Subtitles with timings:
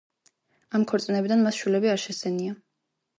[0.79, 2.57] ამ ქორწინებიდან მას შვილები არ შესძენია.